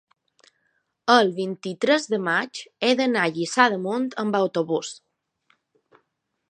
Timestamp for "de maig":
2.13-2.63